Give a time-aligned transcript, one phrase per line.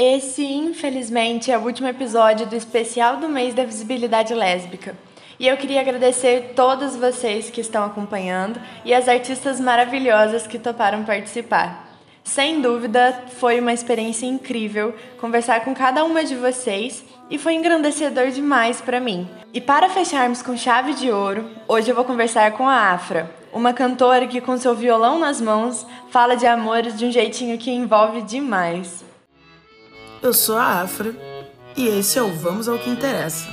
[0.00, 4.96] Esse, infelizmente, é o último episódio do especial do mês da visibilidade lésbica.
[5.40, 11.02] E eu queria agradecer todos vocês que estão acompanhando e as artistas maravilhosas que toparam
[11.02, 11.98] participar.
[12.22, 18.30] Sem dúvida, foi uma experiência incrível conversar com cada uma de vocês e foi engrandecedor
[18.30, 19.28] demais para mim.
[19.52, 23.72] E para fecharmos com chave de ouro, hoje eu vou conversar com a Afra, uma
[23.72, 28.22] cantora que com seu violão nas mãos fala de amores de um jeitinho que envolve
[28.22, 29.07] demais.
[30.20, 31.14] Eu sou a Afra
[31.76, 33.46] e esse é o Vamos ao que Interessa.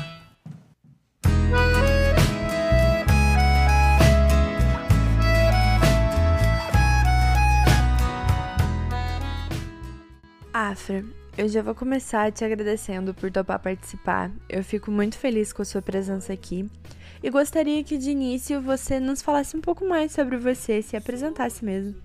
[10.51, 11.05] Afra,
[11.37, 14.31] eu já vou começar te agradecendo por topar participar.
[14.49, 16.67] Eu fico muito feliz com a sua presença aqui
[17.21, 21.63] e gostaria que de início você nos falasse um pouco mais sobre você, se apresentasse
[21.63, 22.04] mesmo.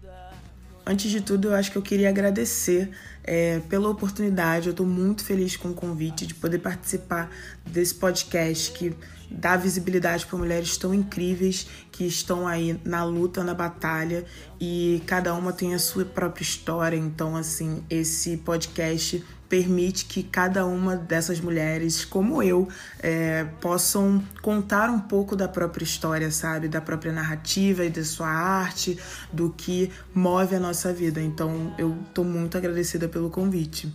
[0.87, 2.91] Antes de tudo, eu acho que eu queria agradecer
[3.23, 4.67] é, pela oportunidade.
[4.67, 7.31] Eu estou muito feliz com o convite de poder participar
[7.67, 8.95] desse podcast que
[9.31, 14.25] dá visibilidade para mulheres tão incríveis que estão aí na luta, na batalha
[14.61, 16.97] e cada uma tem a sua própria história.
[16.97, 22.69] Então, assim, esse podcast permite que cada uma dessas mulheres, como eu,
[23.01, 26.69] é, possam contar um pouco da própria história, sabe?
[26.69, 28.97] Da própria narrativa e da sua arte,
[29.33, 31.21] do que move a nossa vida.
[31.21, 33.93] Então, eu estou muito agradecida pelo convite.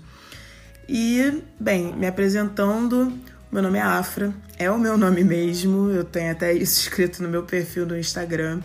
[0.90, 3.18] E, bem, me apresentando,
[3.50, 7.30] meu nome é Afra, é o meu nome mesmo, eu tenho até isso escrito no
[7.30, 8.60] meu perfil do Instagram.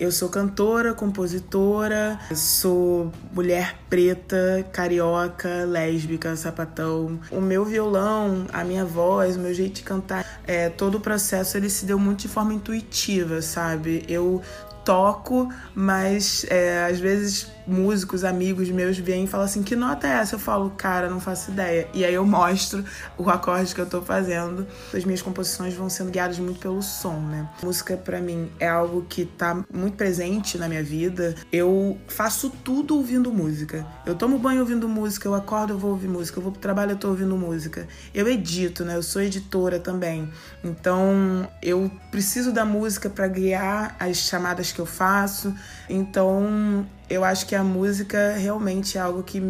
[0.00, 7.20] Eu sou cantora, compositora, sou mulher preta, carioca, lésbica, sapatão.
[7.30, 11.58] O meu violão, a minha voz, o meu jeito de cantar, é, todo o processo
[11.58, 14.02] ele se deu muito de forma intuitiva, sabe?
[14.08, 14.40] Eu
[14.86, 20.10] toco, mas é, às vezes músicos, amigos meus vêm e falam assim: que nota é
[20.12, 20.34] essa?
[20.34, 21.88] Eu falo, cara, não faço ideia.
[21.92, 22.84] E aí eu mostro
[23.16, 24.66] o acorde que eu tô fazendo.
[24.94, 27.48] As minhas composições vão sendo guiadas muito pelo som, né?
[27.62, 31.34] Música para mim é algo que tá muito presente na minha vida.
[31.52, 33.86] Eu faço tudo ouvindo música.
[34.04, 36.92] Eu tomo banho ouvindo música, eu acordo, eu vou ouvir música, eu vou pro trabalho,
[36.92, 37.86] eu tô ouvindo música.
[38.14, 38.96] Eu edito, né?
[38.96, 40.28] Eu sou editora também.
[40.64, 45.54] Então, eu preciso da música para guiar as chamadas que eu faço.
[45.88, 49.42] Então, eu acho que a música realmente é algo que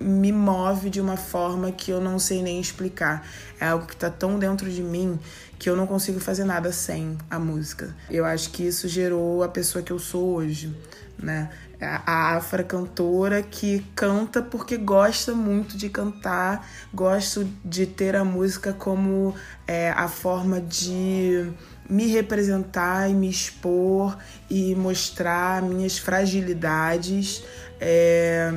[0.00, 3.26] me move de uma forma que eu não sei nem explicar.
[3.60, 5.18] É algo que está tão dentro de mim
[5.58, 7.94] que eu não consigo fazer nada sem a música.
[8.10, 10.74] Eu acho que isso gerou a pessoa que eu sou hoje,
[11.16, 11.50] né?
[11.80, 18.72] A afra cantora que canta porque gosta muito de cantar, gosto de ter a música
[18.72, 19.34] como
[19.66, 21.52] é, a forma de
[21.88, 24.16] me representar e me expor
[24.48, 27.44] e mostrar minhas fragilidades,
[27.80, 28.50] é,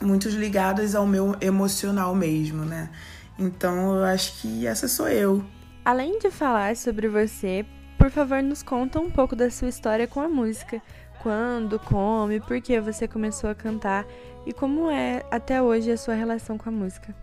[0.00, 2.90] muito ligadas ao meu emocional mesmo, né?
[3.38, 5.44] Então eu acho que essa sou eu.
[5.84, 7.66] Além de falar sobre você,
[7.98, 10.82] por favor, nos conta um pouco da sua história com a música.
[11.22, 14.04] Quando, como e por que você começou a cantar
[14.44, 17.14] e como é até hoje a sua relação com a música.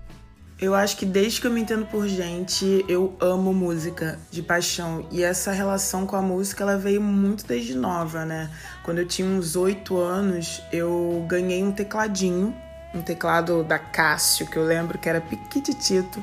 [0.62, 5.06] Eu acho que desde que eu me entendo por gente, eu amo música de paixão.
[5.10, 8.50] E essa relação com a música, ela veio muito desde nova, né?
[8.84, 12.54] Quando eu tinha uns oito anos, eu ganhei um tecladinho,
[12.94, 16.22] um teclado da Cássio, que eu lembro que era piquititito,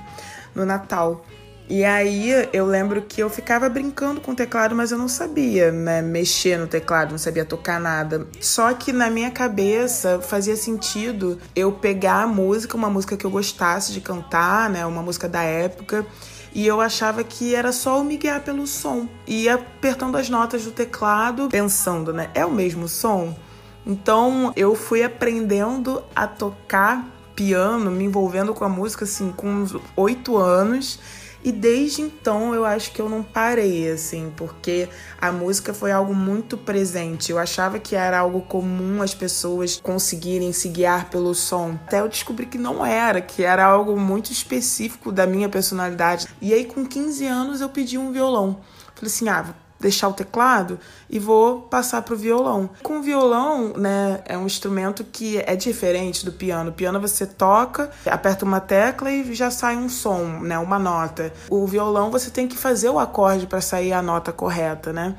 [0.54, 1.25] no Natal.
[1.69, 5.72] E aí eu lembro que eu ficava brincando com o teclado, mas eu não sabia
[5.72, 8.27] né, mexer no teclado, não sabia tocar nada.
[8.41, 13.31] Só que na minha cabeça fazia sentido eu pegar a música, uma música que eu
[13.31, 16.06] gostasse de cantar, né, uma música da época,
[16.55, 19.09] e eu achava que era só eu me guiar pelo som.
[19.26, 23.37] E apertando as notas do teclado, pensando, né, é o mesmo som?
[23.84, 27.05] Então eu fui aprendendo a tocar
[27.35, 30.99] piano, me envolvendo com a música assim com uns oito anos.
[31.46, 36.12] E desde então eu acho que eu não parei, assim, porque a música foi algo
[36.12, 37.31] muito presente.
[37.31, 41.78] Eu achava que era algo comum as pessoas conseguirem se guiar pelo som.
[41.87, 46.26] Até eu descobri que não era, que era algo muito específico da minha personalidade.
[46.43, 48.58] E aí, com 15 anos, eu pedi um violão.
[48.96, 50.78] Falei assim: ah, deixar o teclado
[51.08, 52.70] e vou passar para o violão.
[52.82, 56.70] Com o violão, né, é um instrumento que é diferente do piano.
[56.70, 61.32] O piano você toca, aperta uma tecla e já sai um som, né, uma nota.
[61.50, 65.14] O violão você tem que fazer o acorde para sair a nota correta, né?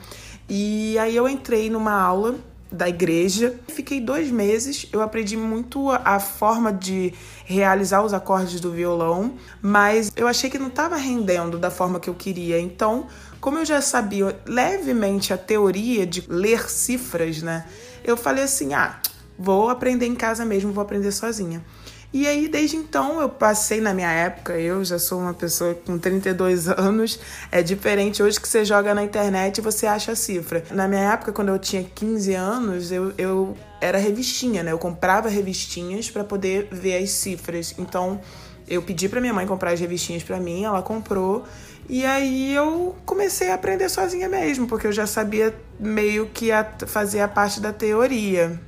[0.50, 2.36] E aí eu entrei numa aula
[2.72, 3.56] da igreja.
[3.68, 7.14] Fiquei dois meses, eu aprendi muito a forma de
[7.46, 12.10] realizar os acordes do violão, mas eu achei que não estava rendendo da forma que
[12.10, 12.60] eu queria.
[12.60, 13.08] Então,
[13.40, 17.66] como eu já sabia levemente a teoria de ler cifras, né?
[18.04, 19.00] Eu falei assim: ah,
[19.38, 21.64] vou aprender em casa mesmo, vou aprender sozinha.
[22.14, 25.98] E aí, desde então, eu passei na minha época, eu já sou uma pessoa com
[25.98, 27.20] 32 anos,
[27.52, 30.64] é diferente hoje que você joga na internet e você acha a cifra.
[30.72, 34.72] Na minha época, quando eu tinha 15 anos, eu, eu era revistinha, né?
[34.72, 37.76] Eu comprava revistinhas para poder ver as cifras.
[37.78, 38.22] Então,
[38.68, 41.46] eu pedi para minha mãe comprar as revistinhas para mim, ela comprou.
[41.90, 46.66] E aí eu comecei a aprender sozinha mesmo, porque eu já sabia meio que a
[46.86, 48.60] fazer a parte da teoria.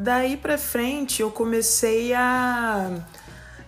[0.00, 2.90] Daí pra frente eu comecei a.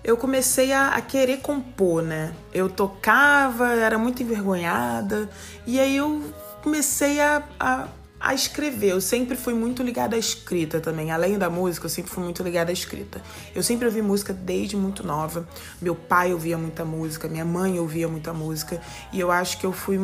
[0.02, 2.32] Eu comecei a, a, querer compor, né?
[2.55, 5.29] Eu tocava, era muito envergonhada,
[5.67, 6.23] e aí eu
[6.62, 7.87] comecei a, a,
[8.19, 8.93] a escrever.
[8.93, 11.11] Eu sempre fui muito ligada à escrita também.
[11.11, 13.20] Além da música, eu sempre fui muito ligada à escrita.
[13.55, 15.46] Eu sempre ouvi música desde muito nova.
[15.82, 18.81] Meu pai ouvia muita música, minha mãe ouvia muita música,
[19.12, 20.00] e eu acho que eu fui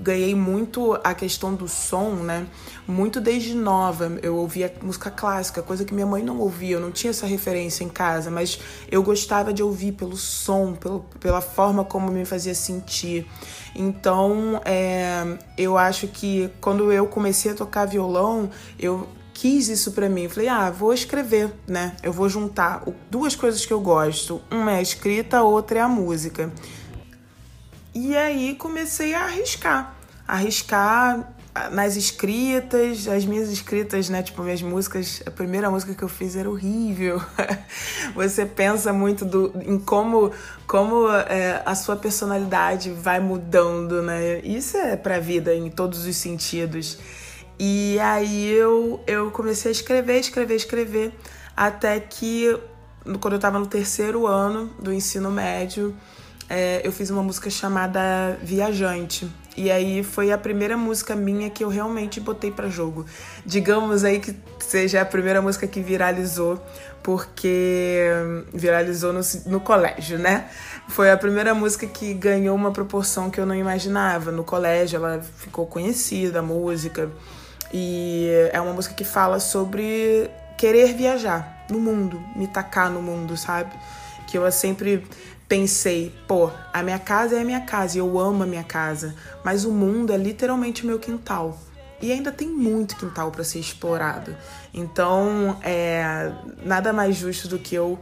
[0.00, 2.46] ganhei muito a questão do som, né?
[2.86, 4.18] Muito desde nova.
[4.22, 7.84] Eu ouvia música clássica, coisa que minha mãe não ouvia, eu não tinha essa referência
[7.84, 8.58] em casa, mas
[8.90, 13.26] eu gostava de ouvir pelo som, pelo, pela forma como me fazia sentir.
[13.74, 19.06] Então, é, eu acho que quando eu comecei a tocar violão, eu
[19.38, 20.28] quis isso para mim.
[20.28, 21.96] falei, ah, vou escrever, né?
[22.02, 24.40] Eu vou juntar duas coisas que eu gosto.
[24.50, 26.52] Uma é a escrita, a outra é a música.
[28.00, 29.92] E aí comecei a arriscar.
[30.26, 31.32] Arriscar
[31.72, 34.22] nas escritas, as minhas escritas, né?
[34.22, 37.20] Tipo, minhas músicas, a primeira música que eu fiz era horrível.
[38.14, 40.30] Você pensa muito do, em como,
[40.64, 44.38] como é, a sua personalidade vai mudando, né?
[44.44, 46.98] Isso é pra vida em todos os sentidos.
[47.58, 51.12] E aí eu, eu comecei a escrever, escrever, escrever,
[51.56, 52.56] até que
[53.20, 55.92] quando eu tava no terceiro ano do ensino médio,
[56.48, 59.30] é, eu fiz uma música chamada Viajante.
[59.56, 63.04] E aí foi a primeira música minha que eu realmente botei para jogo.
[63.44, 66.64] Digamos aí que seja a primeira música que viralizou,
[67.02, 68.08] porque
[68.54, 70.48] viralizou no, no colégio, né?
[70.88, 74.30] Foi a primeira música que ganhou uma proporção que eu não imaginava.
[74.30, 77.10] No colégio ela ficou conhecida, a música.
[77.72, 83.36] E é uma música que fala sobre querer viajar no mundo, me tacar no mundo,
[83.36, 83.72] sabe?
[84.26, 85.04] Que eu sempre
[85.48, 89.14] pensei, pô, a minha casa é a minha casa e eu amo a minha casa,
[89.42, 91.58] mas o mundo é literalmente o meu quintal.
[92.00, 94.36] E ainda tem muito quintal para ser explorado.
[94.72, 96.30] Então, é
[96.64, 97.98] nada mais justo do que eu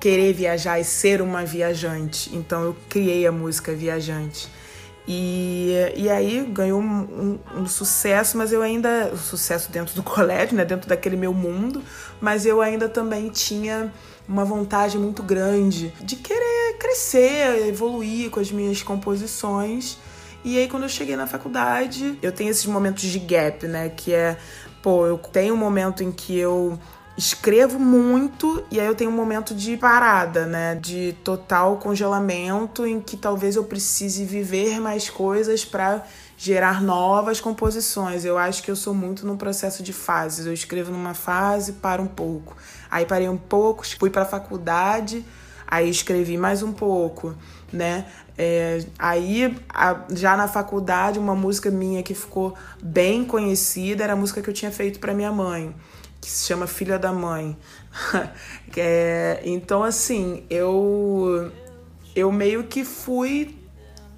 [0.00, 2.34] querer viajar e ser uma viajante.
[2.34, 4.48] Então, eu criei a música Viajante.
[5.08, 9.10] E, e aí ganhou um, um, um, sucesso, mas eu ainda.
[9.12, 10.64] Um sucesso dentro do colégio, né?
[10.64, 11.82] Dentro daquele meu mundo,
[12.20, 13.92] mas eu ainda também tinha
[14.30, 19.98] uma vontade muito grande de querer crescer, evoluir com as minhas composições.
[20.44, 23.88] E aí, quando eu cheguei na faculdade, eu tenho esses momentos de gap, né?
[23.88, 24.38] Que é,
[24.80, 26.78] pô, eu tenho um momento em que eu
[27.18, 30.76] escrevo muito e aí eu tenho um momento de parada, né?
[30.76, 36.04] De total congelamento em que talvez eu precise viver mais coisas para
[36.42, 38.24] gerar novas composições.
[38.24, 40.46] Eu acho que eu sou muito num processo de fases.
[40.46, 42.56] Eu escrevo numa fase, paro um pouco.
[42.90, 45.22] Aí parei um pouco, fui para a faculdade,
[45.66, 47.34] aí escrevi mais um pouco,
[47.70, 48.06] né?
[48.38, 54.16] É, aí, a, já na faculdade, uma música minha que ficou bem conhecida era a
[54.16, 55.76] música que eu tinha feito para minha mãe,
[56.22, 57.54] que se chama Filha da Mãe.
[58.78, 61.52] é, então, assim, eu,
[62.16, 63.59] eu meio que fui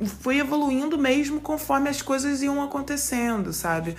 [0.06, 3.96] fui evoluindo mesmo conforme as coisas iam acontecendo, sabe?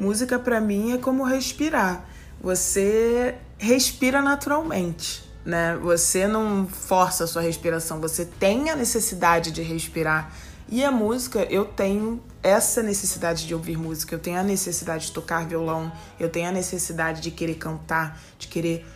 [0.00, 2.04] Música para mim é como respirar.
[2.40, 5.76] Você respira naturalmente, né?
[5.82, 10.32] Você não força a sua respiração, você tem a necessidade de respirar.
[10.68, 15.12] E a música, eu tenho essa necessidade de ouvir música, eu tenho a necessidade de
[15.12, 18.86] tocar violão, eu tenho a necessidade de querer cantar, de querer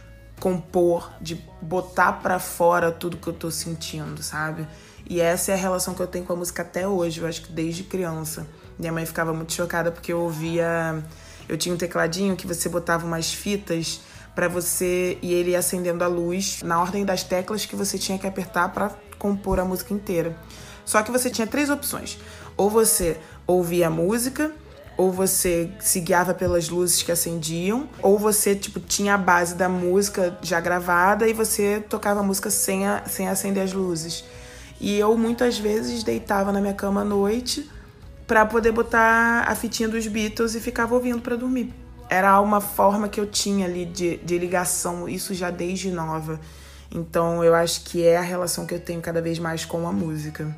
[0.41, 4.67] compor, de botar para fora tudo que eu tô sentindo, sabe?
[5.07, 7.43] E essa é a relação que eu tenho com a música até hoje, eu acho
[7.43, 8.47] que desde criança.
[8.79, 11.03] Minha mãe ficava muito chocada porque eu ouvia.
[11.49, 14.01] Eu tinha um tecladinho que você botava umas fitas
[14.35, 18.19] para você e ele ia acendendo a luz na ordem das teclas que você tinha
[18.19, 20.37] que apertar para compor a música inteira.
[20.85, 22.19] Só que você tinha três opções:
[22.57, 24.53] ou você ouvia a música,
[24.97, 29.69] ou você se guiava pelas luzes que acendiam, ou você tipo tinha a base da
[29.69, 34.25] música já gravada e você tocava a música sem, a, sem acender as luzes.
[34.81, 37.69] E eu muitas vezes deitava na minha cama à noite
[38.27, 41.73] para poder botar a fitinha dos Beatles e ficava ouvindo para dormir.
[42.09, 46.41] Era uma forma que eu tinha ali de, de ligação, isso já desde nova.
[46.95, 49.93] Então eu acho que é a relação que eu tenho cada vez mais com a
[49.93, 50.55] música.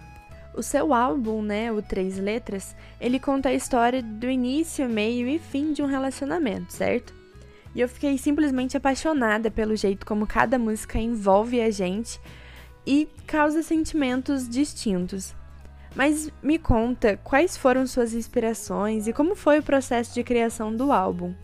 [0.55, 5.39] O seu álbum, né, o Três Letras, ele conta a história do início, meio e
[5.39, 7.15] fim de um relacionamento, certo?
[7.75, 12.21] E eu fiquei simplesmente apaixonada pelo jeito como cada música envolve a gente
[12.87, 15.35] e causa sentimentos distintos.
[15.95, 20.93] Mas me conta quais foram suas inspirações e como foi o processo de criação do
[20.93, 21.35] álbum.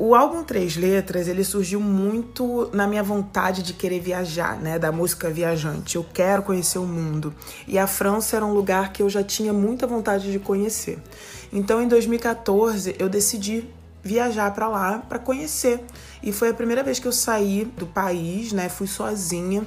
[0.00, 4.92] O álbum Três Letras, ele surgiu muito na minha vontade de querer viajar, né, da
[4.92, 5.96] música viajante.
[5.96, 7.34] Eu quero conhecer o mundo.
[7.66, 11.02] E a França era um lugar que eu já tinha muita vontade de conhecer.
[11.52, 13.64] Então, em 2014, eu decidi
[14.00, 15.84] viajar para lá para conhecer.
[16.22, 18.68] E foi a primeira vez que eu saí do país, né?
[18.68, 19.66] Fui sozinha.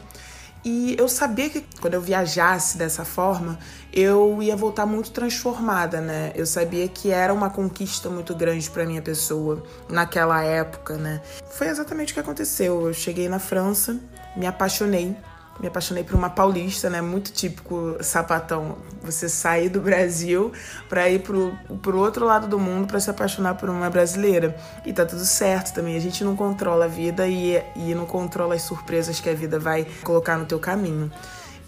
[0.64, 3.58] E eu sabia que quando eu viajasse dessa forma,
[3.92, 6.32] eu ia voltar muito transformada, né?
[6.36, 11.22] Eu sabia que era uma conquista muito grande para minha pessoa naquela época, né?
[11.50, 12.88] Foi exatamente o que aconteceu.
[12.88, 14.00] Eu cheguei na França,
[14.36, 15.18] me apaixonei
[15.62, 17.02] me apaixonei por uma paulista, né?
[17.02, 18.78] Muito típico sapatão.
[19.04, 20.52] Você sair do Brasil
[20.90, 24.58] para ir pro, pro outro lado do mundo para se apaixonar por uma brasileira.
[24.84, 25.96] E tá tudo certo também.
[25.96, 29.60] A gente não controla a vida e, e não controla as surpresas que a vida
[29.60, 31.12] vai colocar no teu caminho.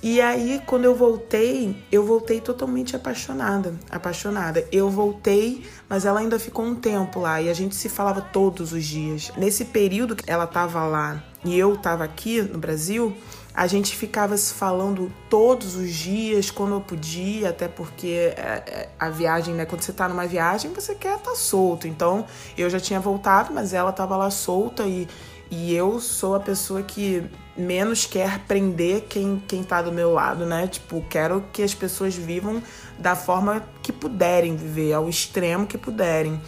[0.02, 3.74] E aí, quando eu voltei, eu voltei totalmente apaixonada.
[3.90, 4.68] Apaixonada.
[4.70, 8.74] Eu voltei, mas ela ainda ficou um tempo lá e a gente se falava todos
[8.74, 9.32] os dias.
[9.38, 13.16] Nesse período que ela tava lá e eu tava aqui no Brasil,
[13.54, 18.90] a gente ficava se falando todos os dias, quando eu podia, até porque é, é,
[19.00, 19.64] a viagem, né?
[19.64, 21.88] Quando você tá numa viagem, você quer estar tá solto.
[21.88, 22.26] Então,
[22.58, 25.08] eu já tinha voltado, mas ela tava lá solta e,
[25.52, 30.48] e eu sou a pessoa que menos quer prender quem, quem tá do meu lado,
[30.48, 30.66] né?
[30.66, 32.62] Tipo, quero que as pessoas vivam
[32.98, 36.42] da forma que puderem viver, ao extremo que puderem.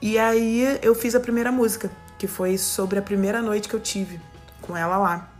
[0.00, 3.80] E aí eu fiz a primeira música, que foi sobre a primeira noite que eu
[3.80, 4.20] tive
[4.62, 5.35] com ela lá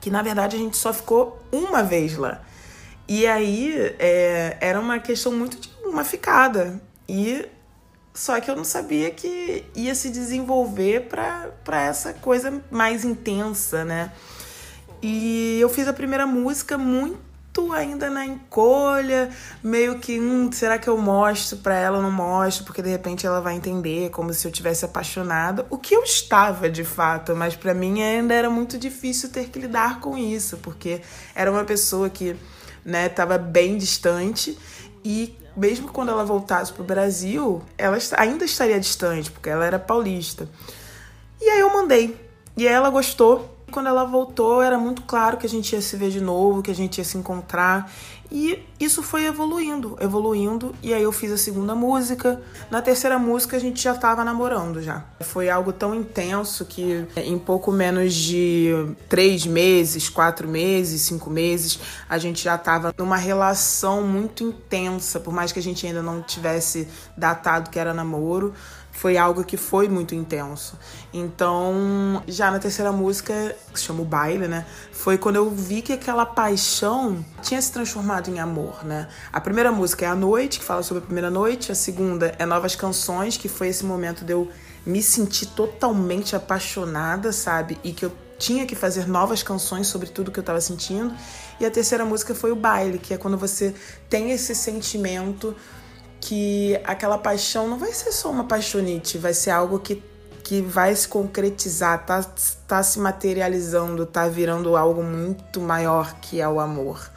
[0.00, 2.42] que na verdade a gente só ficou uma vez lá.
[3.06, 6.80] E aí é, era uma questão muito de uma ficada.
[7.08, 7.44] E
[8.14, 14.12] só que eu não sabia que ia se desenvolver para essa coisa mais intensa, né?
[15.02, 17.29] E eu fiz a primeira música muito
[17.60, 19.30] muito ainda na encolha,
[19.62, 22.64] meio que, hum, será que eu mostro para ela ou não mostro?
[22.64, 26.68] Porque de repente ela vai entender como se eu tivesse apaixonada, o que eu estava
[26.68, 31.00] de fato, mas para mim ainda era muito difícil ter que lidar com isso, porque
[31.34, 32.36] era uma pessoa que,
[32.84, 34.58] né, tava bem distante
[35.04, 40.48] e mesmo quando ela voltasse pro Brasil, ela ainda estaria distante, porque ela era paulista.
[41.40, 42.16] E aí eu mandei.
[42.56, 46.10] E ela gostou quando ela voltou, era muito claro que a gente ia se ver
[46.10, 47.90] de novo, que a gente ia se encontrar.
[48.32, 50.72] E isso foi evoluindo, evoluindo.
[50.80, 52.40] E aí eu fiz a segunda música.
[52.70, 55.04] Na terceira música a gente já estava namorando já.
[55.20, 58.70] Foi algo tão intenso que em pouco menos de
[59.08, 65.18] três meses, quatro meses, cinco meses, a gente já estava numa relação muito intensa.
[65.18, 66.86] Por mais que a gente ainda não tivesse
[67.16, 68.54] datado que era namoro,
[69.00, 70.78] foi algo que foi muito intenso.
[71.10, 74.66] Então, já na terceira música, que se chama o baile, né?
[74.92, 79.08] Foi quando eu vi que aquela paixão tinha se transformado em amor, né?
[79.32, 81.72] A primeira música é A Noite, que fala sobre a primeira noite.
[81.72, 84.50] A segunda é Novas Canções, que foi esse momento de eu
[84.84, 87.78] me sentir totalmente apaixonada, sabe?
[87.82, 91.14] E que eu tinha que fazer novas canções sobre tudo que eu estava sentindo.
[91.58, 93.74] E a terceira música foi o baile, que é quando você
[94.10, 95.56] tem esse sentimento
[96.20, 100.02] que aquela paixão não vai ser só uma paixonite, vai ser algo que,
[100.44, 102.24] que vai se concretizar, tá,
[102.68, 107.10] tá se materializando, tá virando algo muito maior que é o amor.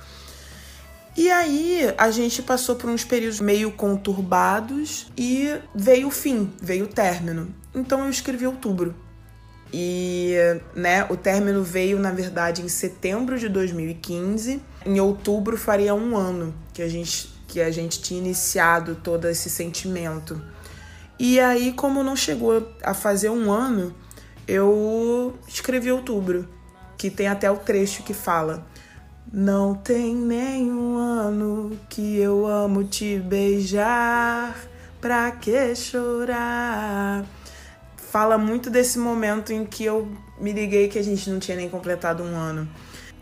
[1.15, 6.85] E aí a gente passou por uns períodos meio conturbados e veio o fim, veio
[6.85, 7.53] o término.
[7.75, 8.95] Então eu escrevi outubro.
[9.71, 10.35] E,
[10.75, 14.61] né, o término veio, na verdade, em setembro de 2015.
[14.85, 19.47] Em outubro faria um ano que a gente que a gente tinha iniciado todo esse
[19.47, 20.41] sentimento.
[21.19, 23.93] E aí, como não chegou a fazer um ano,
[24.47, 26.49] eu escrevi outubro,
[26.97, 28.65] que tem até o trecho que fala:
[29.31, 34.59] Não tem nenhum ano que eu amo te beijar,
[34.99, 37.23] pra que chorar?
[37.95, 41.69] Fala muito desse momento em que eu me liguei que a gente não tinha nem
[41.69, 42.67] completado um ano.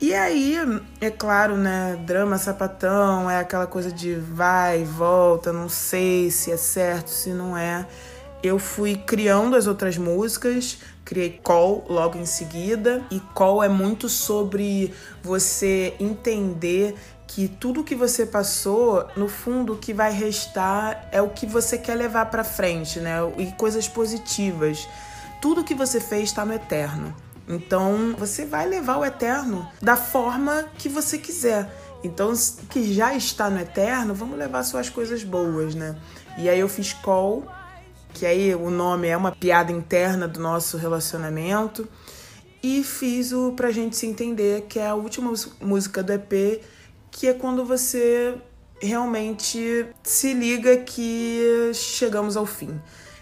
[0.01, 0.57] E aí,
[0.99, 1.95] é claro, né?
[2.07, 7.55] Drama sapatão é aquela coisa de vai, volta, não sei se é certo, se não
[7.55, 7.85] é.
[8.41, 14.09] Eu fui criando as outras músicas, criei Call logo em seguida, e Call é muito
[14.09, 14.91] sobre
[15.21, 16.95] você entender
[17.27, 21.77] que tudo que você passou, no fundo, o que vai restar é o que você
[21.77, 23.17] quer levar para frente, né?
[23.37, 24.89] E coisas positivas.
[25.39, 27.15] Tudo que você fez está no eterno.
[27.51, 31.69] Então, você vai levar o eterno da forma que você quiser.
[32.03, 32.33] Então,
[32.69, 35.95] que já está no eterno, vamos levar suas coisas boas, né?
[36.37, 37.45] E aí eu fiz call
[38.13, 41.87] que aí o nome é uma piada interna do nosso relacionamento.
[42.63, 46.61] E fiz o Pra Gente Se Entender, que é a última música do EP,
[47.09, 48.35] que é quando você
[48.79, 52.79] realmente se liga que chegamos ao fim.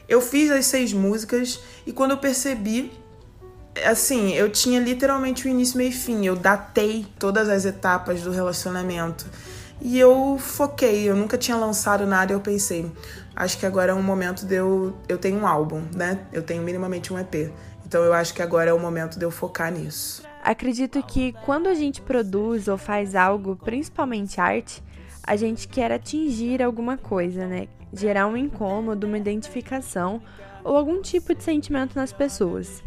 [0.09, 2.91] Eu fiz as seis músicas e quando eu percebi,
[3.85, 6.25] assim, eu tinha literalmente o início, meio e fim.
[6.25, 9.25] Eu datei todas as etapas do relacionamento.
[9.81, 12.91] E eu foquei, eu nunca tinha lançado nada eu pensei,
[13.33, 14.93] acho que agora é um momento de eu.
[15.07, 16.19] Eu tenho um álbum, né?
[16.33, 17.51] Eu tenho minimamente um EP.
[17.85, 20.21] Então eu acho que agora é o momento de eu focar nisso.
[20.43, 24.83] Acredito que quando a gente produz ou faz algo, principalmente arte,
[25.23, 27.67] a gente quer atingir alguma coisa, né?
[27.93, 30.21] Gerar um incômodo, uma identificação
[30.63, 32.83] ou algum tipo de sentimento nas pessoas.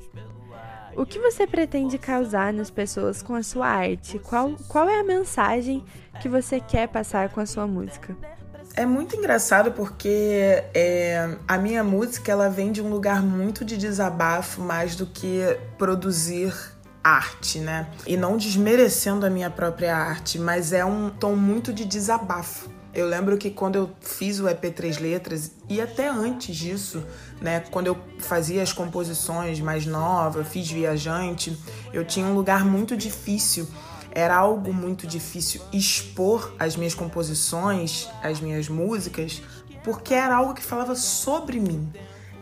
[0.96, 4.18] O que você pretende causar nas pessoas com a sua arte?
[4.18, 5.84] Qual, qual é a mensagem
[6.20, 8.16] que você quer passar com a sua música?
[8.74, 13.76] É muito engraçado porque é, a minha música ela vem de um lugar muito de
[13.76, 15.40] desabafo mais do que
[15.76, 16.54] produzir
[17.04, 17.88] arte, né?
[18.06, 22.71] E não desmerecendo a minha própria arte, mas é um tom muito de desabafo.
[22.94, 27.02] Eu lembro que quando eu fiz o EP Três Letras, e até antes disso,
[27.40, 31.56] né, quando eu fazia as composições mais novas, fiz Viajante,
[31.90, 33.66] eu tinha um lugar muito difícil.
[34.14, 39.40] Era algo muito difícil expor as minhas composições, as minhas músicas,
[39.82, 41.90] porque era algo que falava sobre mim.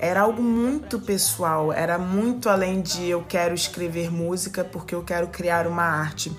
[0.01, 5.29] Era algo muito pessoal, era muito além de eu quero escrever música porque eu quero
[5.29, 6.33] criar uma arte.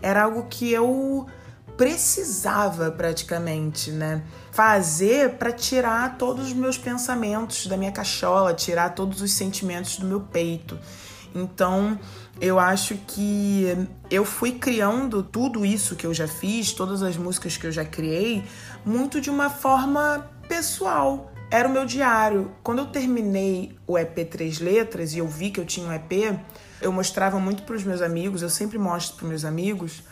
[0.00, 1.28] Era algo que eu
[1.76, 4.22] precisava praticamente, né?
[4.50, 10.06] Fazer para tirar todos os meus pensamentos da minha cachola, tirar todos os sentimentos do
[10.06, 10.78] meu peito.
[11.34, 11.98] Então,
[12.40, 13.66] eu acho que
[14.10, 17.84] eu fui criando tudo isso que eu já fiz, todas as músicas que eu já
[17.84, 18.44] criei,
[18.84, 21.32] muito de uma forma pessoal.
[21.50, 22.50] Era o meu diário.
[22.62, 26.38] Quando eu terminei o EP Três Letras e eu vi que eu tinha um EP,
[26.80, 30.02] eu mostrava muito para os meus amigos, eu sempre mostro para meus amigos,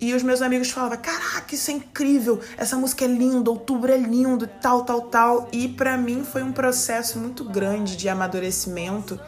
[0.00, 3.96] e os meus amigos falavam: Caraca, isso é incrível, essa música é linda, outubro é
[3.96, 5.48] lindo, tal, tal, tal.
[5.52, 9.18] E para mim foi um processo muito grande de amadurecimento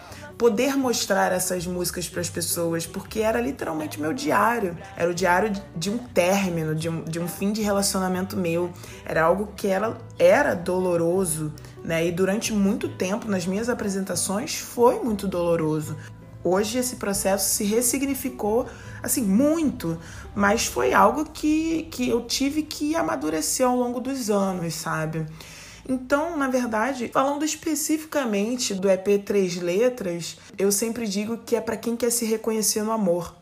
[0.41, 4.75] poder mostrar essas músicas para as pessoas, porque era literalmente meu diário.
[4.97, 8.73] Era o diário de um término, de um, de um fim de relacionamento meu.
[9.05, 11.53] Era algo que era, era doloroso,
[11.85, 12.07] né?
[12.07, 15.95] E durante muito tempo, nas minhas apresentações, foi muito doloroso.
[16.43, 18.67] Hoje esse processo se ressignificou
[19.03, 19.99] assim muito,
[20.35, 25.27] mas foi algo que, que eu tive que amadurecer ao longo dos anos, sabe?
[25.89, 31.77] Então, na verdade, falando especificamente do EP Três Letras, eu sempre digo que é para
[31.77, 33.35] quem quer se reconhecer no amor.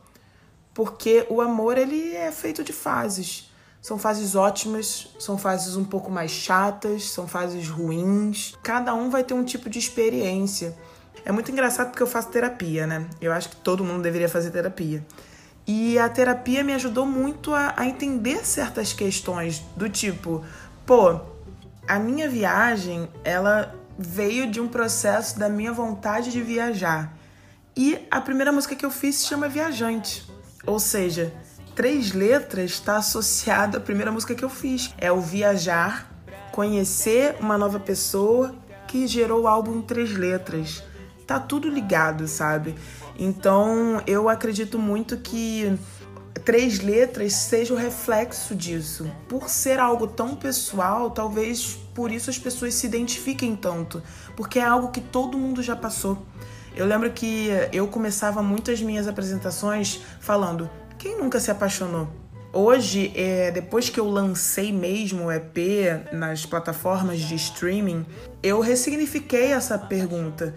[0.73, 3.51] Porque o amor ele é feito de fases.
[3.83, 8.55] São fases ótimas, são fases um pouco mais chatas, são fases ruins.
[8.63, 10.77] Cada um vai ter um tipo de experiência.
[11.25, 13.07] É muito engraçado porque eu faço terapia, né?
[13.21, 15.05] Eu acho que todo mundo deveria fazer terapia.
[15.67, 20.43] E a terapia me ajudou muito a, a entender certas questões, do tipo,
[20.87, 21.21] pô,
[21.87, 27.13] a minha viagem, ela veio de um processo da minha vontade de viajar.
[27.77, 30.27] E a primeira música que eu fiz se chama Viajante.
[30.67, 31.33] Ou seja,
[31.75, 34.93] três letras está associado à primeira música que eu fiz.
[34.99, 36.11] É o viajar,
[36.51, 38.55] conhecer uma nova pessoa
[38.87, 40.83] que gerou o álbum três letras.
[41.29, 42.75] Tá tudo ligado, sabe?
[43.19, 45.79] Então, eu acredito muito que
[46.43, 49.07] três letras seja o reflexo disso.
[49.29, 54.03] Por ser algo tão pessoal, talvez por isso as pessoas se identifiquem tanto,
[54.35, 56.25] porque é algo que todo mundo já passou.
[56.75, 62.09] Eu lembro que eu começava muitas minhas apresentações falando: quem nunca se apaixonou?
[62.51, 68.07] Hoje, é, depois que eu lancei mesmo o EP nas plataformas de streaming,
[68.43, 70.55] eu ressignifiquei essa pergunta.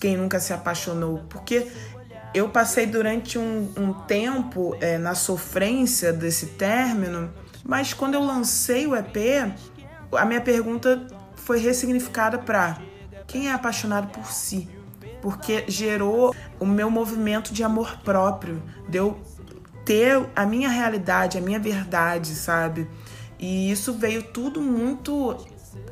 [0.00, 1.24] Quem nunca se apaixonou?
[1.28, 1.66] Porque
[2.34, 7.32] eu passei durante um, um tempo é, na sofrência desse término,
[7.64, 9.16] mas quando eu lancei o EP,
[10.12, 12.78] a minha pergunta foi ressignificada para
[13.26, 14.68] quem é apaixonado por si?
[15.20, 19.20] Porque gerou o meu movimento de amor próprio, deu
[19.84, 22.88] ter a minha realidade, a minha verdade, sabe?
[23.38, 25.36] E isso veio tudo muito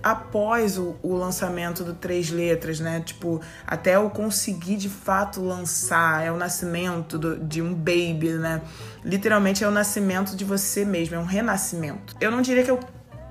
[0.02, 3.00] após o, o, lançamento do Três Letras, né?
[3.00, 8.62] Tipo, até eu conseguir de fato lançar, é o nascimento do, de um baby, né?
[9.04, 12.14] Literalmente é o nascimento de você mesmo, é um renascimento.
[12.20, 12.80] Eu não diria que eu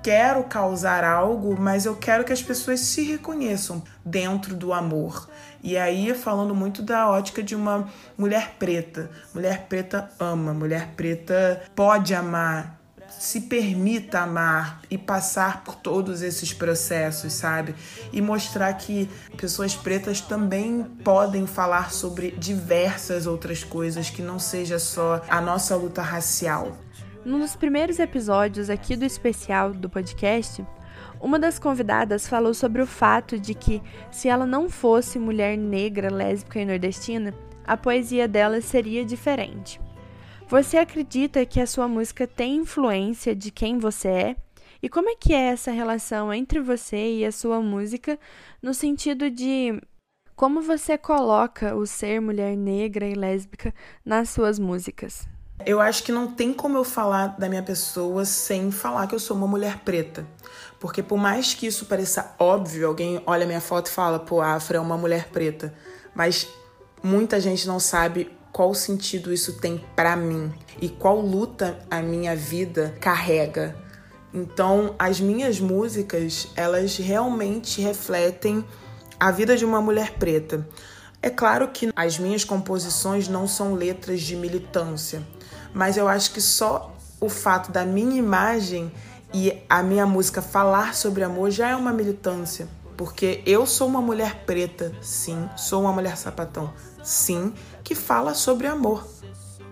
[0.05, 5.27] quero causar algo, mas eu quero que as pessoas se reconheçam dentro do amor.
[5.63, 9.09] E aí, falando muito da ótica de uma mulher preta.
[9.33, 12.74] Mulher preta ama, mulher preta pode amar
[13.19, 17.75] se permita amar e passar por todos esses processos, sabe?
[18.11, 24.79] E mostrar que pessoas pretas também podem falar sobre diversas outras coisas que não seja
[24.79, 26.77] só a nossa luta racial.
[27.23, 30.65] Num dos primeiros episódios aqui do especial do podcast,
[31.19, 36.13] uma das convidadas falou sobre o fato de que, se ela não fosse mulher negra,
[36.13, 37.33] lésbica e nordestina,
[37.65, 39.79] a poesia dela seria diferente.
[40.47, 44.35] Você acredita que a sua música tem influência de quem você é?
[44.81, 48.19] E como é que é essa relação entre você e a sua música
[48.61, 49.81] no sentido de
[50.35, 53.73] como você coloca o ser mulher negra e lésbica
[54.05, 55.27] nas suas músicas?
[55.65, 59.19] Eu acho que não tem como eu falar da minha pessoa sem falar que eu
[59.19, 60.27] sou uma mulher preta.
[60.79, 64.53] Porque por mais que isso pareça óbvio, alguém olha minha foto e fala, pô, a
[64.53, 65.73] Afra é uma mulher preta.
[66.13, 66.47] Mas
[67.01, 70.49] muita gente não sabe qual sentido isso tem para mim
[70.81, 73.75] e qual luta a minha vida carrega.
[74.33, 78.63] Então, as minhas músicas, elas realmente refletem
[79.19, 80.65] a vida de uma mulher preta.
[81.21, 85.21] É claro que as minhas composições não são letras de militância,
[85.73, 88.89] mas eu acho que só o fato da minha imagem
[89.33, 92.69] e a minha música falar sobre amor já é uma militância.
[92.95, 96.73] Porque eu sou uma mulher preta, sim, sou uma mulher sapatão,
[97.05, 99.07] sim, que fala sobre amor.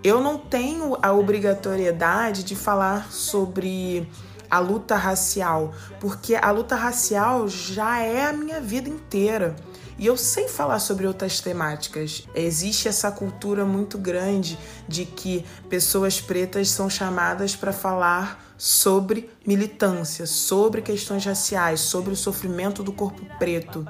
[0.04, 4.10] Eu não tenho a obrigatoriedade de falar sobre
[4.50, 9.56] a luta racial, porque a luta racial já é a minha vida inteira.
[9.98, 12.28] E eu sei falar sobre outras temáticas.
[12.36, 20.26] Existe essa cultura muito grande de que pessoas pretas são chamadas para falar sobre militância,
[20.26, 23.86] sobre questões raciais, sobre o sofrimento do corpo preto.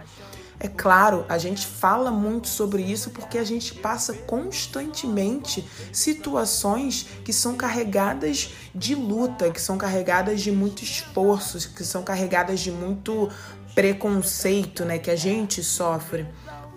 [0.63, 7.33] É claro, a gente fala muito sobre isso porque a gente passa constantemente situações que
[7.33, 13.29] são carregadas de luta, que são carregadas de muito esforço, que são carregadas de muito
[13.75, 16.25] preconceito, né, que a gente sofre.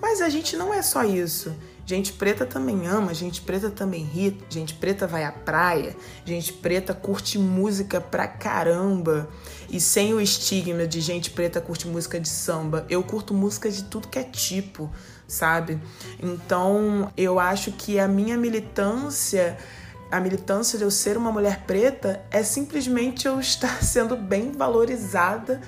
[0.03, 1.55] Mas a gente não é só isso.
[1.87, 5.94] Gente preta também ama, gente preta também ri, gente preta vai à praia,
[6.25, 9.29] gente preta curte música pra caramba.
[9.68, 13.85] E sem o estigma de gente preta curte música de samba, eu curto música de
[13.85, 14.90] tudo que é tipo,
[15.26, 15.81] sabe?
[16.22, 19.57] Então eu acho que a minha militância
[20.11, 25.61] a militância de eu ser uma mulher preta é simplesmente eu estar sendo bem valorizada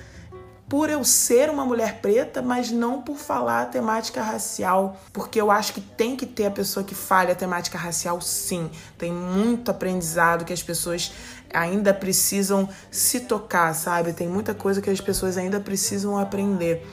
[0.69, 5.49] por eu ser uma mulher preta, mas não por falar a temática racial, porque eu
[5.49, 8.69] acho que tem que ter a pessoa que fale a temática racial, sim.
[8.95, 11.11] Tem muito aprendizado que as pessoas
[11.51, 14.13] ainda precisam se tocar, sabe?
[14.13, 16.87] Tem muita coisa que as pessoas ainda precisam aprender.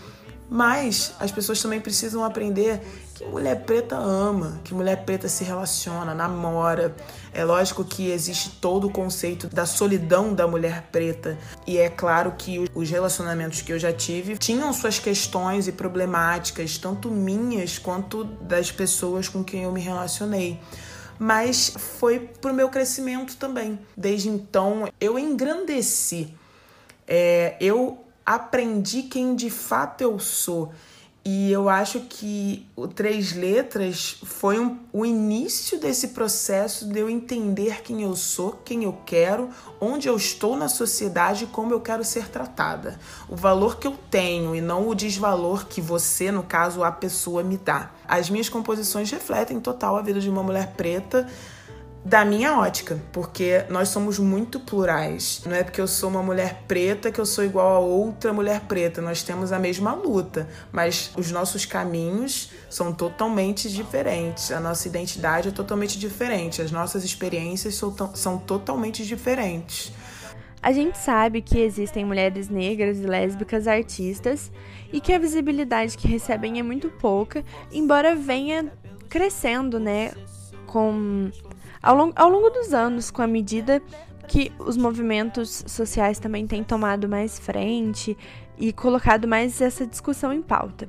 [0.48, 2.80] Mas as pessoas também precisam aprender
[3.16, 6.94] que mulher preta ama, que mulher preta se relaciona, namora.
[7.32, 11.38] É lógico que existe todo o conceito da solidão da mulher preta.
[11.66, 16.76] E é claro que os relacionamentos que eu já tive tinham suas questões e problemáticas,
[16.76, 20.60] tanto minhas quanto das pessoas com quem eu me relacionei
[21.18, 23.78] mas foi pro meu crescimento também.
[23.96, 26.34] Desde então, eu engrandeci.
[27.08, 30.74] É, eu aprendi quem de fato eu sou.
[31.28, 37.10] E eu acho que o Três Letras foi um, o início desse processo de eu
[37.10, 41.80] entender quem eu sou, quem eu quero, onde eu estou na sociedade e como eu
[41.80, 43.00] quero ser tratada.
[43.28, 47.42] O valor que eu tenho e não o desvalor que você, no caso, a pessoa,
[47.42, 47.90] me dá.
[48.06, 51.26] As minhas composições refletem total a vida de uma mulher preta
[52.06, 55.42] da minha ótica, porque nós somos muito plurais.
[55.44, 58.60] Não é porque eu sou uma mulher preta que eu sou igual a outra mulher
[58.60, 59.02] preta.
[59.02, 64.52] Nós temos a mesma luta, mas os nossos caminhos são totalmente diferentes.
[64.52, 66.62] A nossa identidade é totalmente diferente.
[66.62, 69.92] As nossas experiências são, são totalmente diferentes.
[70.62, 74.52] A gente sabe que existem mulheres negras e lésbicas artistas
[74.92, 78.72] e que a visibilidade que recebem é muito pouca, embora venha
[79.08, 80.12] crescendo, né,
[80.66, 81.30] com
[81.82, 83.82] ao, long, ao longo dos anos, com a medida
[84.26, 88.16] que os movimentos sociais também têm tomado mais frente
[88.58, 90.88] e colocado mais essa discussão em pauta.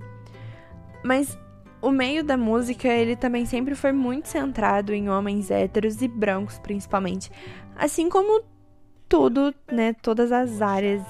[1.03, 1.37] Mas
[1.81, 6.57] o meio da música, ele também sempre foi muito centrado em homens héteros e brancos,
[6.59, 7.31] principalmente.
[7.75, 8.43] Assim como
[9.07, 11.03] tudo, né, todas as áreas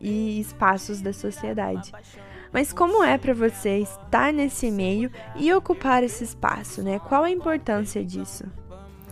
[0.00, 1.92] e espaços da sociedade.
[2.52, 6.98] Mas como é para você estar nesse meio e ocupar esse espaço, né?
[6.98, 8.44] Qual a importância disso?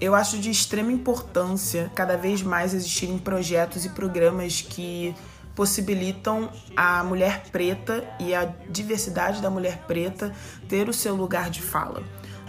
[0.00, 5.14] Eu acho de extrema importância cada vez mais existirem projetos e programas que
[5.54, 10.32] possibilitam a mulher preta e a diversidade da mulher preta
[10.68, 12.02] ter o seu lugar de fala.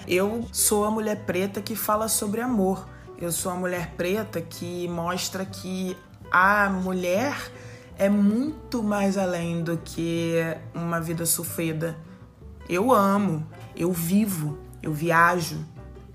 [0.05, 2.87] Eu sou a mulher preta que fala sobre amor,
[3.19, 5.97] Eu sou uma mulher preta que mostra que
[6.31, 7.35] a mulher
[7.97, 10.35] é muito mais além do que
[10.75, 11.97] uma vida sofrida.
[12.69, 13.43] Eu amo,
[13.75, 15.65] eu vivo, eu viajo,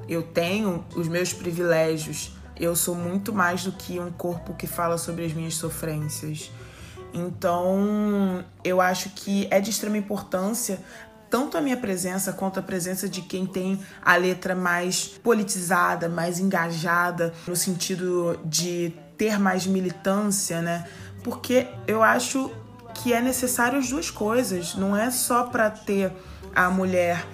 [0.08, 2.32] eu tenho os meus privilégios.
[2.58, 6.50] Eu sou muito mais do que um corpo que fala sobre as minhas sofrências.
[7.14, 10.78] Então, eu acho que é de extrema importância
[11.32, 16.38] tanto a minha presença quanto a presença de quem tem a letra mais politizada, mais
[16.38, 20.86] engajada, no sentido de ter mais militância, né?
[21.24, 22.50] Porque eu acho
[22.92, 26.12] que é necessário as duas coisas, não é só para ter
[26.54, 27.26] a mulher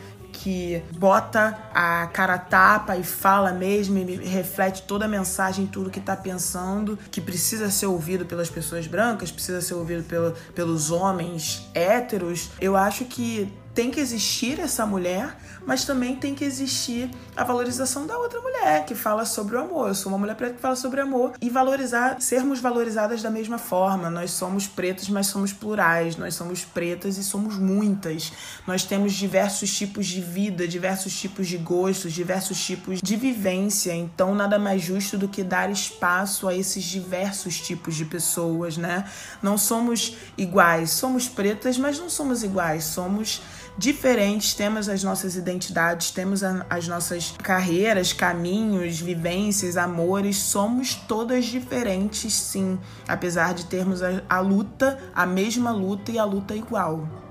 [0.49, 6.01] que bota a cara tapa e fala mesmo e reflete toda a mensagem, tudo que
[6.01, 11.69] tá pensando, que precisa ser ouvido pelas pessoas brancas, precisa ser ouvido pelo, pelos homens
[11.75, 12.49] héteros.
[12.59, 18.09] Eu acho que tem que existir essa mulher, mas também tem que existir a valorização
[18.09, 19.87] da outra mulher que fala sobre o amor.
[19.87, 23.57] Eu sou uma mulher preta que fala sobre amor e valorizar, sermos valorizadas da mesma
[23.57, 24.11] forma.
[24.11, 26.17] Nós somos pretos, mas somos plurais.
[26.17, 28.33] Nós somos pretas e somos muitas.
[28.67, 33.95] Nós temos diversos tipos de vida, diversos tipos de gostos, diversos tipos de vivência.
[33.95, 39.05] Então, nada mais justo do que dar espaço a esses diversos tipos de pessoas, né?
[39.41, 42.83] Não somos iguais, somos pretas, mas não somos iguais.
[42.83, 43.41] Somos
[43.79, 52.35] diferentes, temos as nossas identidades, temos as nossas carreiras, caminhos, vivências, amores, somos todas diferentes,
[52.35, 57.28] sim, apesar de termos a, a luta, a mesma luta e a luta igual.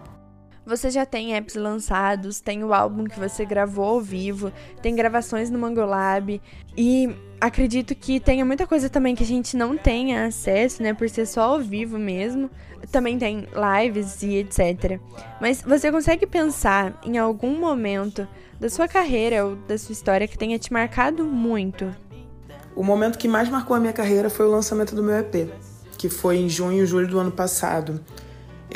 [0.67, 4.51] Você já tem apps lançados, tem o álbum que você gravou ao vivo,
[4.81, 6.41] tem gravações no Mangolab
[6.75, 11.09] e acredito que tenha muita coisa também que a gente não tenha acesso, né, por
[11.09, 12.51] ser só ao vivo mesmo.
[12.91, 14.99] Também tem lives e etc.
[15.39, 18.27] Mas você consegue pensar em algum momento
[18.59, 21.95] da sua carreira ou da sua história que tenha te marcado muito?
[22.75, 25.49] O momento que mais marcou a minha carreira foi o lançamento do meu EP,
[25.97, 28.03] que foi em junho e julho do ano passado.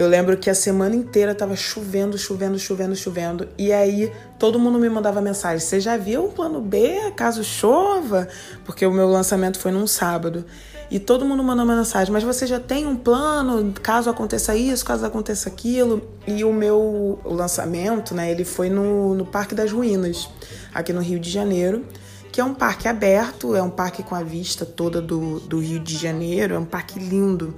[0.01, 3.47] Eu lembro que a semana inteira tava chovendo, chovendo, chovendo, chovendo.
[3.55, 8.27] E aí todo mundo me mandava mensagem: Você já viu um plano B caso chova?
[8.65, 10.43] Porque o meu lançamento foi num sábado.
[10.89, 14.83] E todo mundo mandou uma mensagem: Mas você já tem um plano caso aconteça isso,
[14.83, 16.01] caso aconteça aquilo?
[16.25, 18.31] E o meu lançamento, né?
[18.31, 20.27] Ele foi no, no Parque das Ruínas,
[20.73, 21.85] aqui no Rio de Janeiro
[22.31, 25.79] que é um parque aberto, é um parque com a vista toda do, do Rio
[25.79, 27.53] de Janeiro, é um parque lindo.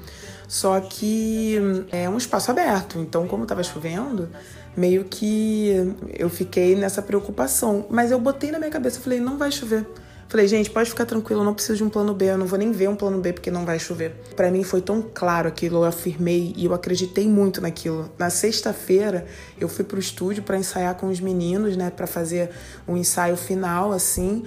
[0.48, 1.58] Só que
[1.92, 4.30] é um espaço aberto, então como estava chovendo,
[4.76, 7.86] meio que eu fiquei nessa preocupação.
[7.90, 9.86] Mas eu botei na minha cabeça, falei, não vai chover.
[10.34, 12.58] Falei, gente, pode ficar tranquilo, eu não preciso de um plano B, eu não vou
[12.58, 14.16] nem ver um plano B porque não vai chover.
[14.36, 18.12] Para mim foi tão claro aquilo, eu afirmei e eu acreditei muito naquilo.
[18.18, 19.28] Na sexta-feira,
[19.60, 22.50] eu fui pro estúdio para ensaiar com os meninos, né, para fazer
[22.88, 24.44] um ensaio final assim.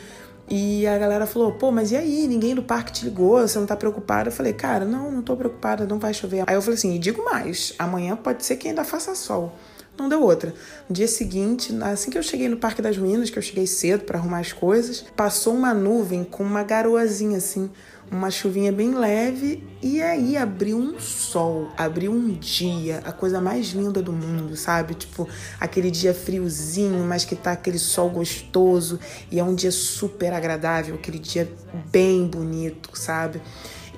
[0.48, 2.26] E a galera falou: pô, mas e aí?
[2.28, 3.40] Ninguém do parque te ligou?
[3.40, 4.28] Você não tá preocupada?
[4.28, 6.44] Eu falei: cara, não, não tô preocupada, não vai chover.
[6.46, 9.52] Aí eu falei assim: e digo mais: amanhã pode ser que ainda faça sol.
[9.98, 10.54] Não deu outra.
[10.88, 14.04] No dia seguinte, assim que eu cheguei no Parque das Ruínas, que eu cheguei cedo
[14.04, 17.70] para arrumar as coisas, passou uma nuvem com uma garoazinha assim
[18.10, 23.68] uma chuvinha bem leve e aí abriu um sol, abriu um dia, a coisa mais
[23.68, 24.94] linda do mundo, sabe?
[24.94, 25.28] Tipo,
[25.60, 28.98] aquele dia friozinho, mas que tá aquele sol gostoso
[29.30, 31.50] e é um dia super agradável, aquele dia
[31.90, 33.40] bem bonito, sabe?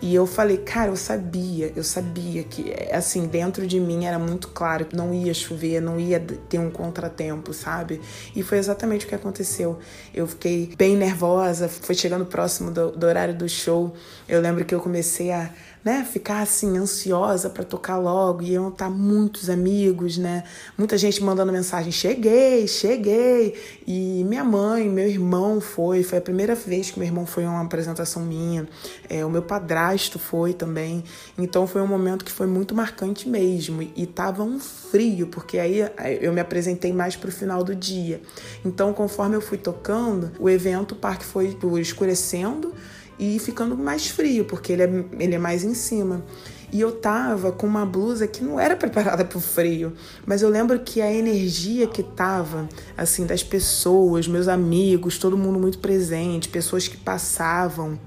[0.01, 4.49] E eu falei, cara, eu sabia, eu sabia que, assim, dentro de mim era muito
[4.49, 8.01] claro que não ia chover, não ia ter um contratempo, sabe?
[8.35, 9.79] E foi exatamente o que aconteceu.
[10.15, 13.93] Eu fiquei bem nervosa, foi chegando próximo do, do horário do show.
[14.29, 15.51] Eu lembro que eu comecei a
[15.85, 20.45] né, ficar assim ansiosa para tocar logo e iam estar tá muitos amigos, né?
[20.77, 23.55] Muita gente mandando mensagem: "Cheguei, cheguei".
[23.87, 27.51] E minha mãe, meu irmão foi, foi a primeira vez que meu irmão foi a
[27.51, 28.69] uma apresentação minha.
[29.09, 29.88] É, o meu padrasto
[30.19, 31.03] foi também.
[31.37, 35.81] Então foi um momento que foi muito marcante mesmo e tava um frio, porque aí
[36.21, 38.21] eu me apresentei mais pro final do dia.
[38.65, 42.75] Então, conforme eu fui tocando, o evento, o parque foi escurecendo
[43.19, 46.25] e ficando mais frio, porque ele é, ele é mais em cima.
[46.71, 49.93] E eu tava com uma blusa que não era preparada para o frio,
[50.27, 55.59] mas eu lembro que a energia que tava, assim, das pessoas, meus amigos, todo mundo
[55.59, 57.99] muito presente, pessoas que passavam,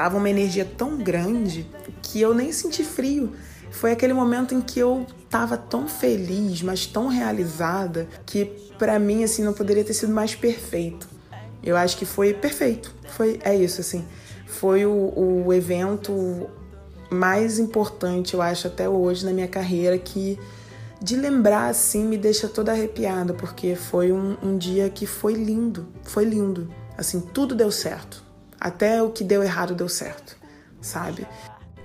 [0.00, 1.68] tava uma energia tão grande
[2.02, 3.32] que eu nem senti frio.
[3.70, 8.46] Foi aquele momento em que eu tava tão feliz, mas tão realizada, que
[8.78, 11.08] para mim, assim, não poderia ter sido mais perfeito.
[11.62, 12.94] Eu acho que foi perfeito.
[13.10, 14.04] Foi, é isso, assim
[14.50, 16.50] foi o, o evento
[17.08, 20.38] mais importante, eu acho, até hoje na minha carreira, que
[21.00, 25.88] de lembrar assim me deixa toda arrepiada, porque foi um, um dia que foi lindo,
[26.02, 26.68] foi lindo.
[26.98, 28.22] Assim, tudo deu certo.
[28.60, 30.36] Até o que deu errado deu certo,
[30.80, 31.26] sabe?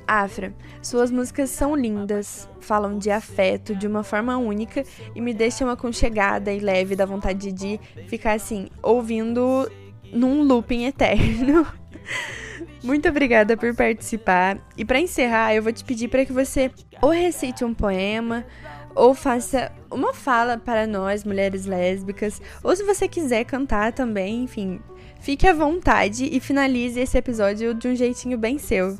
[0.07, 4.83] Afra, suas músicas são lindas, falam de afeto de uma forma única
[5.15, 9.71] e me deixam aconchegada e leve da vontade de ficar assim, ouvindo
[10.11, 11.65] num looping eterno.
[12.83, 14.59] Muito obrigada por participar.
[14.77, 16.69] E para encerrar, eu vou te pedir para que você
[17.01, 18.45] ou recite um poema,
[18.93, 24.79] ou faça uma fala para nós, mulheres lésbicas, ou se você quiser cantar também, enfim,
[25.25, 28.95] fique à vontade e finalize esse episódio de um jeitinho bem seu.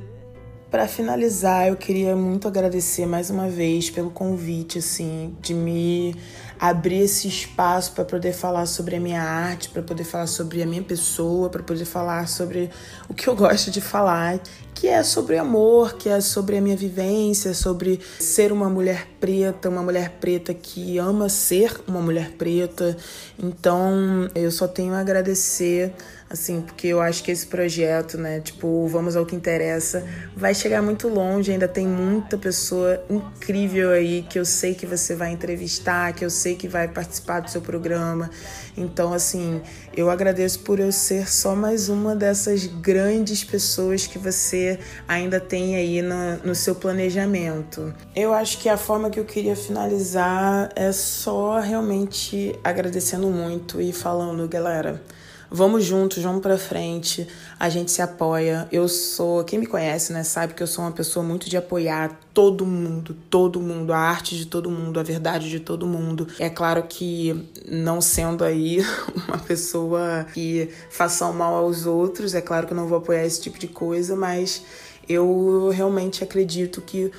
[0.72, 6.16] Para finalizar, eu queria muito agradecer mais uma vez pelo convite, assim, de me
[6.60, 10.66] abrir esse espaço para poder falar sobre a minha arte, para poder falar sobre a
[10.66, 12.72] minha pessoa, para poder falar sobre
[13.08, 14.40] o que eu gosto de falar,
[14.76, 19.70] que é sobre amor, que é sobre a minha vivência, sobre ser uma mulher preta,
[19.70, 22.96] uma mulher preta que ama ser uma mulher preta.
[23.42, 25.94] Então, eu só tenho a agradecer
[26.30, 30.04] assim, porque eu acho que esse projeto, né, tipo, vamos ao que interessa,
[30.36, 35.16] vai chegar muito longe, ainda tem muita pessoa incrível aí que eu sei que você
[35.16, 38.30] vai entrevistar, que eu sei que vai participar do seu programa.
[38.78, 39.62] Então, assim,
[39.96, 45.76] eu agradeço por eu ser só mais uma dessas grandes pessoas que você ainda tem
[45.76, 47.94] aí no, no seu planejamento.
[48.16, 53.94] Eu acho que a forma que eu queria finalizar é só realmente agradecendo muito e
[53.94, 55.02] falando, galera.
[55.50, 57.28] Vamos juntos, vamos para frente.
[57.60, 58.68] A gente se apoia.
[58.72, 62.20] Eu sou, quem me conhece, né, sabe que eu sou uma pessoa muito de apoiar
[62.34, 66.28] todo mundo, todo mundo, a arte de todo mundo, a verdade de todo mundo.
[66.40, 68.80] É claro que não sendo aí
[69.28, 73.42] uma pessoa que faça mal aos outros, é claro que eu não vou apoiar esse
[73.42, 74.64] tipo de coisa, mas
[75.08, 77.12] eu realmente acredito que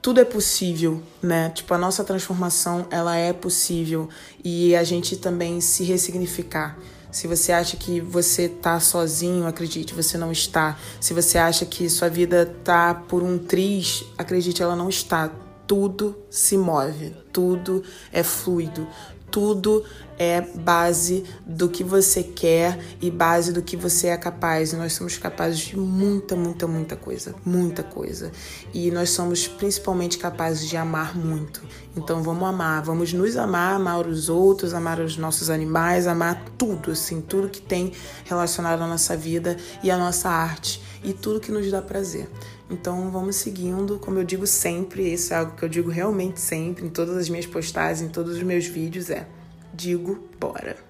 [0.00, 1.50] tudo é possível, né?
[1.50, 4.08] Tipo, a nossa transformação, ela é possível
[4.42, 6.78] e a gente também se ressignificar.
[7.10, 10.78] Se você acha que você tá sozinho, acredite, você não está.
[11.00, 15.30] Se você acha que sua vida tá por um triz, acredite, ela não está.
[15.66, 18.86] Tudo se move, tudo é fluido,
[19.30, 19.84] tudo
[20.20, 24.74] é base do que você quer e base do que você é capaz.
[24.74, 28.30] E nós somos capazes de muita, muita, muita coisa, muita coisa.
[28.74, 31.62] E nós somos principalmente capazes de amar muito.
[31.96, 36.90] Então vamos amar, vamos nos amar, amar os outros, amar os nossos animais, amar tudo,
[36.90, 37.92] assim, tudo que tem
[38.26, 42.28] relacionado à nossa vida e à nossa arte e tudo que nos dá prazer.
[42.68, 46.84] Então vamos seguindo, como eu digo sempre, isso é algo que eu digo realmente sempre,
[46.84, 49.26] em todas as minhas postagens, em todos os meus vídeos, é
[49.72, 50.89] digo bora.